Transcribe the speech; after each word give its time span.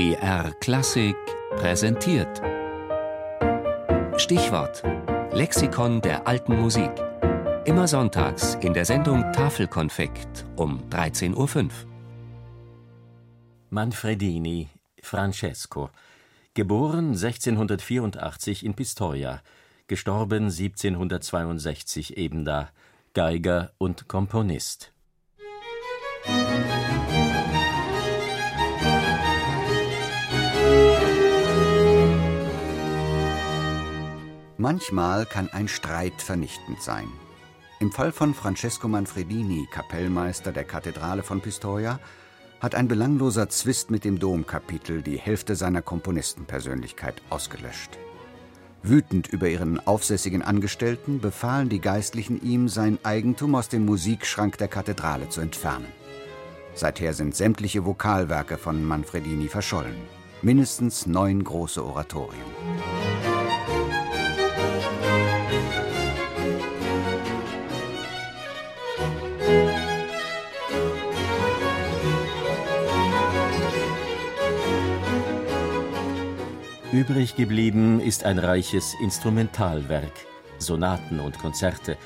BR 0.00 0.54
Klassik 0.60 1.14
präsentiert. 1.56 2.40
Stichwort: 4.16 4.82
Lexikon 5.30 6.00
der 6.00 6.26
alten 6.26 6.58
Musik. 6.58 6.90
Immer 7.66 7.86
sonntags 7.86 8.54
in 8.62 8.72
der 8.72 8.86
Sendung 8.86 9.30
Tafelkonfekt 9.34 10.46
um 10.56 10.88
13.05 10.88 11.64
Uhr. 11.64 11.68
Manfredini, 13.68 14.70
Francesco. 15.02 15.90
Geboren 16.54 17.08
1684 17.08 18.64
in 18.64 18.72
Pistoia, 18.72 19.42
gestorben 19.86 20.44
1762 20.44 22.16
ebenda, 22.16 22.70
Geiger 23.12 23.72
und 23.76 24.08
Komponist. 24.08 24.94
Manchmal 34.60 35.24
kann 35.24 35.48
ein 35.48 35.68
Streit 35.68 36.20
vernichtend 36.20 36.82
sein. 36.82 37.08
Im 37.78 37.90
Fall 37.90 38.12
von 38.12 38.34
Francesco 38.34 38.88
Manfredini, 38.88 39.66
Kapellmeister 39.72 40.52
der 40.52 40.64
Kathedrale 40.64 41.22
von 41.22 41.40
Pistoia, 41.40 41.98
hat 42.60 42.74
ein 42.74 42.86
belangloser 42.86 43.48
Zwist 43.48 43.90
mit 43.90 44.04
dem 44.04 44.18
Domkapitel 44.18 45.00
die 45.00 45.16
Hälfte 45.16 45.56
seiner 45.56 45.80
Komponistenpersönlichkeit 45.80 47.22
ausgelöscht. 47.30 47.98
Wütend 48.82 49.28
über 49.28 49.48
ihren 49.48 49.80
aufsässigen 49.86 50.42
Angestellten 50.42 51.20
befahlen 51.20 51.70
die 51.70 51.80
Geistlichen 51.80 52.42
ihm, 52.42 52.68
sein 52.68 52.98
Eigentum 53.02 53.54
aus 53.54 53.70
dem 53.70 53.86
Musikschrank 53.86 54.58
der 54.58 54.68
Kathedrale 54.68 55.30
zu 55.30 55.40
entfernen. 55.40 55.88
Seither 56.74 57.14
sind 57.14 57.34
sämtliche 57.34 57.86
Vokalwerke 57.86 58.58
von 58.58 58.84
Manfredini 58.84 59.48
verschollen. 59.48 59.96
Mindestens 60.42 61.06
neun 61.06 61.42
große 61.42 61.82
Oratorien. 61.82 62.99
Übrig 76.92 77.36
geblieben 77.36 78.00
ist 78.00 78.24
ein 78.24 78.40
reiches 78.40 78.96
Instrumentalwerk, 79.00 80.26
Sonaten 80.58 81.20
und 81.20 81.38
Konzerte, 81.38 81.96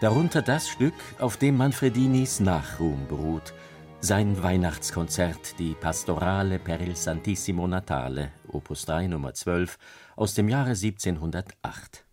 darunter 0.00 0.40
das 0.40 0.70
Stück, 0.70 0.94
auf 1.18 1.36
dem 1.36 1.58
Manfredinis 1.58 2.40
Nachruhm 2.40 3.06
beruht, 3.08 3.52
sein 4.00 4.42
Weihnachtskonzert, 4.42 5.58
die 5.58 5.74
Pastorale 5.74 6.58
per 6.58 6.80
il 6.80 6.96
Santissimo 6.96 7.66
Natale, 7.66 8.32
Opus 8.48 8.86
3 8.86 9.08
Nummer 9.08 9.34
12, 9.34 9.76
aus 10.16 10.32
dem 10.32 10.48
Jahre 10.48 10.70
1708. 10.70 12.06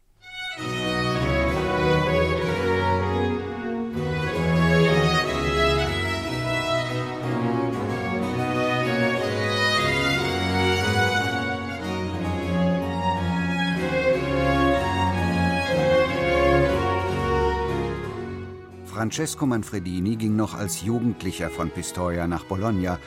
Francesco 19.00 19.45
Manfredini 19.45 20.17
ging 20.17 20.36
noch 20.36 20.53
als 20.55 20.81
Jugendlicher 20.81 21.50
von 21.50 21.69
Pistoia 21.69 22.28
nach 22.28 22.44
Bologna, 22.44 23.00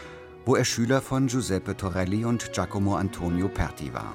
wo 0.47 0.57
er 0.57 0.65
Schüler 0.65 1.03
von 1.03 1.27
Giuseppe 1.27 1.77
Torelli 1.77 2.25
und 2.25 2.51
Giacomo 2.55 2.97
Antonio 2.97 3.47
Perti 3.49 3.93
war. 3.93 4.15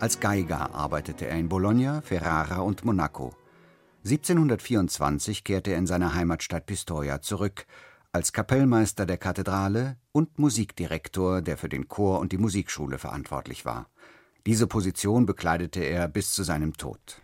Als 0.00 0.18
Geiger 0.18 0.74
arbeitete 0.74 1.26
er 1.26 1.36
in 1.36 1.50
Bologna, 1.50 2.00
Ferrara 2.00 2.60
und 2.60 2.86
Monaco. 2.86 3.34
1724 4.06 5.44
kehrte 5.44 5.72
er 5.72 5.76
in 5.76 5.86
seine 5.86 6.14
Heimatstadt 6.14 6.64
Pistoia 6.64 7.20
zurück, 7.20 7.66
als 8.12 8.32
Kapellmeister 8.32 9.04
der 9.04 9.18
Kathedrale 9.18 9.98
und 10.12 10.38
Musikdirektor, 10.38 11.42
der 11.42 11.58
für 11.58 11.68
den 11.68 11.88
Chor 11.88 12.18
und 12.18 12.32
die 12.32 12.38
Musikschule 12.38 12.96
verantwortlich 12.96 13.66
war. 13.66 13.90
Diese 14.46 14.66
Position 14.66 15.26
bekleidete 15.26 15.80
er 15.80 16.08
bis 16.08 16.32
zu 16.32 16.44
seinem 16.44 16.78
Tod. 16.78 17.20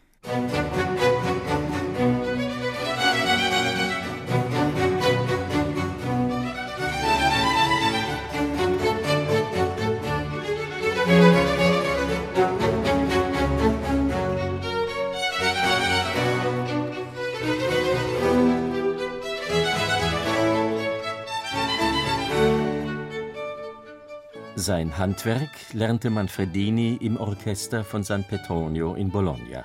Sein 24.57 24.97
Handwerk 24.97 25.51
lernte 25.73 26.11
Manfredini 26.11 26.97
im 27.01 27.17
Orchester 27.17 27.83
von 27.83 28.05
San 28.05 28.23
Petronio 28.23 28.95
in 28.95 29.11
Bologna. 29.11 29.65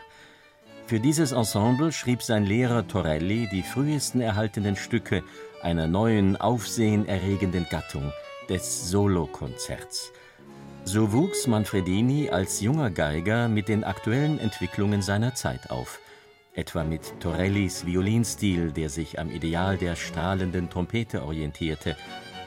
Für 0.88 1.00
dieses 1.00 1.32
Ensemble 1.32 1.92
schrieb 1.92 2.24
sein 2.24 2.44
Lehrer 2.44 2.88
Torelli 2.88 3.48
die 3.52 3.62
frühesten 3.62 4.20
erhaltenen 4.20 4.76
Stücke 4.76 5.24
einer 5.62 5.86
neuen, 5.86 6.38
aufsehenerregenden 6.38 7.68
Gattung, 7.70 8.12
des 8.50 8.90
Solokonzerts. 8.90 10.12
So 10.86 11.14
wuchs 11.14 11.46
Manfredini 11.46 12.32
als 12.32 12.60
junger 12.60 12.90
Geiger 12.90 13.48
mit 13.48 13.68
den 13.68 13.84
aktuellen 13.84 14.40
Entwicklungen 14.40 15.04
seiner 15.04 15.36
Zeit 15.36 15.70
auf, 15.70 16.00
etwa 16.56 16.84
mit 16.84 17.20
Torellis 17.20 17.86
Violinstil, 17.86 18.72
der 18.72 18.90
sich 18.90 19.20
am 19.20 19.30
Ideal 19.30 19.78
der 19.78 19.96
strahlenden 19.96 20.68
Trompete 20.72 21.24
orientierte, 21.24 21.96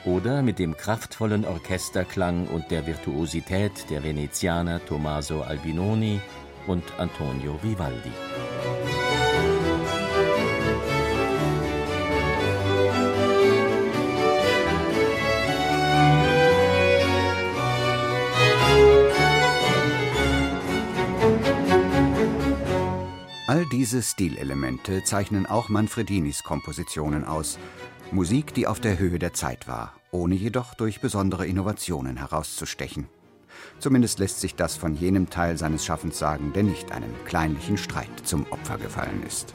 oder 0.04 0.42
mit 0.42 0.58
dem 0.58 0.76
kraftvollen 0.76 1.44
Orchesterklang 1.44 2.46
und 2.48 2.70
der 2.70 2.86
Virtuosität 2.86 3.88
der 3.90 4.02
Venezianer 4.02 4.84
Tommaso 4.84 5.42
Albinoni 5.42 6.20
und 6.66 6.84
Antonio 6.98 7.58
Vivaldi. 7.62 8.12
All 23.52 23.66
diese 23.66 24.02
Stilelemente 24.02 25.04
zeichnen 25.04 25.44
auch 25.44 25.68
Manfredinis 25.68 26.42
Kompositionen 26.42 27.24
aus, 27.24 27.58
Musik, 28.12 28.52
die 28.52 28.66
auf 28.66 28.78
der 28.78 28.98
Höhe 28.98 29.18
der 29.18 29.32
Zeit 29.32 29.66
war, 29.66 29.94
ohne 30.10 30.34
jedoch 30.34 30.74
durch 30.74 31.00
besondere 31.00 31.46
Innovationen 31.46 32.18
herauszustechen. 32.18 33.08
Zumindest 33.78 34.18
lässt 34.18 34.40
sich 34.40 34.54
das 34.54 34.76
von 34.76 34.94
jenem 34.94 35.30
Teil 35.30 35.56
seines 35.56 35.86
Schaffens 35.86 36.18
sagen, 36.18 36.52
der 36.52 36.62
nicht 36.62 36.92
einem 36.92 37.14
kleinlichen 37.24 37.78
Streit 37.78 38.10
zum 38.24 38.44
Opfer 38.50 38.76
gefallen 38.76 39.22
ist. 39.26 39.54